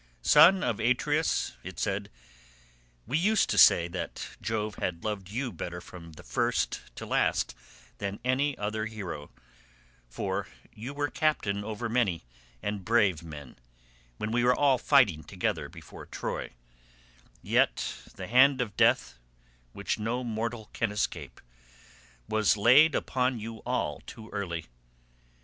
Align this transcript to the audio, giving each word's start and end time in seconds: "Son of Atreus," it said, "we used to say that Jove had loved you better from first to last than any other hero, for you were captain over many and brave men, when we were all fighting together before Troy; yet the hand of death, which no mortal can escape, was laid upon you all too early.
"Son 0.23 0.63
of 0.63 0.79
Atreus," 0.79 1.51
it 1.61 1.77
said, 1.77 2.09
"we 3.05 3.19
used 3.19 3.51
to 3.51 3.57
say 3.59 3.87
that 3.87 4.29
Jove 4.41 4.73
had 4.81 5.03
loved 5.03 5.29
you 5.29 5.51
better 5.53 5.79
from 5.79 6.11
first 6.13 6.81
to 6.95 7.05
last 7.05 7.53
than 7.99 8.19
any 8.25 8.57
other 8.57 8.87
hero, 8.87 9.29
for 10.09 10.47
you 10.73 10.91
were 10.95 11.11
captain 11.11 11.63
over 11.63 11.87
many 11.87 12.23
and 12.63 12.83
brave 12.83 13.21
men, 13.21 13.57
when 14.17 14.31
we 14.31 14.43
were 14.43 14.55
all 14.55 14.79
fighting 14.79 15.23
together 15.23 15.69
before 15.69 16.07
Troy; 16.07 16.49
yet 17.43 17.93
the 18.15 18.25
hand 18.25 18.59
of 18.59 18.75
death, 18.75 19.19
which 19.71 19.99
no 19.99 20.23
mortal 20.23 20.71
can 20.73 20.91
escape, 20.91 21.39
was 22.27 22.57
laid 22.57 22.95
upon 22.95 23.39
you 23.39 23.57
all 23.67 24.01
too 24.07 24.31
early. 24.31 24.65